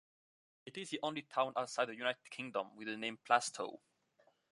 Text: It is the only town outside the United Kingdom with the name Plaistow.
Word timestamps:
It 0.65 0.77
is 0.79 0.89
the 0.89 0.99
only 1.03 1.21
town 1.21 1.53
outside 1.55 1.85
the 1.85 1.95
United 1.95 2.27
Kingdom 2.27 2.75
with 2.75 2.87
the 2.87 2.97
name 2.97 3.19
Plaistow. 3.23 3.77